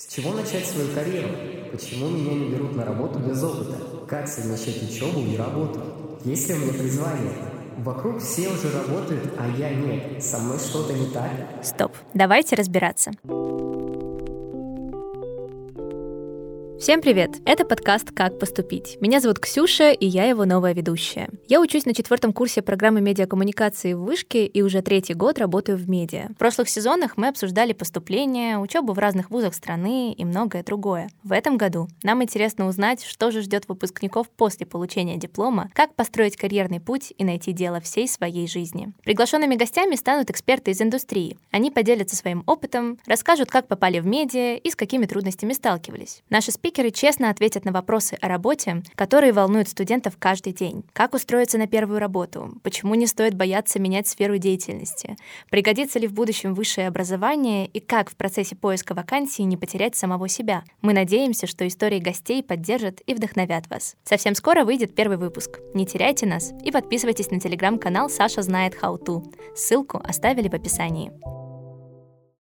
С 0.00 0.06
чего 0.06 0.32
начать 0.32 0.64
свою 0.64 0.94
карьеру? 0.94 1.28
Почему 1.72 2.08
меня 2.08 2.32
не 2.32 2.48
берут 2.48 2.74
на 2.74 2.86
работу 2.86 3.18
без 3.18 3.42
опыта? 3.42 3.76
Как 4.08 4.26
совмещать 4.28 4.82
учебу 4.82 5.20
и 5.20 5.36
работу? 5.36 5.82
Есть 6.24 6.48
ли 6.48 6.54
у 6.54 6.58
меня 6.58 6.72
призвание? 6.72 7.32
Вокруг 7.76 8.22
все 8.22 8.48
уже 8.48 8.72
работают, 8.72 9.34
а 9.38 9.46
я 9.58 9.68
нет. 9.68 10.24
Со 10.24 10.38
мной 10.38 10.58
что-то 10.58 10.94
не 10.94 11.04
так? 11.08 11.30
Стоп, 11.62 11.92
давайте 12.14 12.56
разбираться. 12.56 13.10
Всем 16.80 17.02
привет! 17.02 17.32
Это 17.44 17.66
подкаст 17.66 18.10
«Как 18.10 18.38
поступить». 18.38 18.96
Меня 19.02 19.20
зовут 19.20 19.38
Ксюша, 19.38 19.90
и 19.90 20.06
я 20.06 20.24
его 20.24 20.46
новая 20.46 20.72
ведущая. 20.72 21.28
Я 21.46 21.60
учусь 21.60 21.84
на 21.84 21.92
четвертом 21.92 22.32
курсе 22.32 22.62
программы 22.62 23.02
медиакоммуникации 23.02 23.92
в 23.92 24.00
Вышке 24.00 24.46
и 24.46 24.62
уже 24.62 24.80
третий 24.80 25.12
год 25.12 25.38
работаю 25.38 25.76
в 25.76 25.90
медиа. 25.90 26.28
В 26.30 26.38
прошлых 26.38 26.70
сезонах 26.70 27.18
мы 27.18 27.28
обсуждали 27.28 27.74
поступление, 27.74 28.58
учебу 28.58 28.94
в 28.94 28.98
разных 28.98 29.30
вузах 29.30 29.52
страны 29.52 30.14
и 30.14 30.24
многое 30.24 30.62
другое. 30.62 31.10
В 31.22 31.32
этом 31.32 31.58
году 31.58 31.86
нам 32.02 32.22
интересно 32.22 32.66
узнать, 32.66 33.04
что 33.04 33.30
же 33.30 33.42
ждет 33.42 33.68
выпускников 33.68 34.30
после 34.30 34.64
получения 34.64 35.18
диплома, 35.18 35.70
как 35.74 35.94
построить 35.94 36.38
карьерный 36.38 36.80
путь 36.80 37.12
и 37.18 37.24
найти 37.24 37.52
дело 37.52 37.82
всей 37.82 38.08
своей 38.08 38.48
жизни. 38.48 38.94
Приглашенными 39.04 39.56
гостями 39.56 39.96
станут 39.96 40.30
эксперты 40.30 40.70
из 40.70 40.80
индустрии. 40.80 41.36
Они 41.50 41.70
поделятся 41.70 42.16
своим 42.16 42.42
опытом, 42.46 42.98
расскажут, 43.04 43.50
как 43.50 43.68
попали 43.68 44.00
в 44.00 44.06
медиа 44.06 44.56
и 44.56 44.70
с 44.70 44.74
какими 44.74 45.04
трудностями 45.04 45.52
сталкивались. 45.52 46.22
Наши 46.30 46.50
спикеры 46.50 46.69
Спикеры 46.70 46.92
честно 46.92 47.30
ответят 47.30 47.64
на 47.64 47.72
вопросы 47.72 48.16
о 48.20 48.28
работе, 48.28 48.84
которые 48.94 49.32
волнуют 49.32 49.68
студентов 49.68 50.14
каждый 50.16 50.52
день. 50.52 50.84
Как 50.92 51.14
устроиться 51.14 51.58
на 51.58 51.66
первую 51.66 51.98
работу? 51.98 52.60
Почему 52.62 52.94
не 52.94 53.08
стоит 53.08 53.34
бояться 53.34 53.80
менять 53.80 54.06
сферу 54.06 54.38
деятельности? 54.38 55.16
Пригодится 55.50 55.98
ли 55.98 56.06
в 56.06 56.12
будущем 56.12 56.54
высшее 56.54 56.86
образование? 56.86 57.66
И 57.66 57.80
как 57.80 58.08
в 58.08 58.14
процессе 58.14 58.54
поиска 58.54 58.94
вакансии 58.94 59.42
не 59.42 59.56
потерять 59.56 59.96
самого 59.96 60.28
себя? 60.28 60.62
Мы 60.80 60.92
надеемся, 60.92 61.48
что 61.48 61.66
истории 61.66 61.98
гостей 61.98 62.40
поддержат 62.40 63.00
и 63.04 63.14
вдохновят 63.14 63.68
вас. 63.68 63.96
Совсем 64.04 64.36
скоро 64.36 64.64
выйдет 64.64 64.94
первый 64.94 65.18
выпуск. 65.18 65.58
Не 65.74 65.86
теряйте 65.86 66.24
нас 66.26 66.52
и 66.64 66.70
подписывайтесь 66.70 67.32
на 67.32 67.40
телеграм-канал 67.40 68.08
«Саша 68.08 68.42
знает 68.42 68.76
how 68.80 68.96
to». 68.96 69.24
Ссылку 69.56 70.00
оставили 70.04 70.48
в 70.48 70.54
описании. 70.54 71.10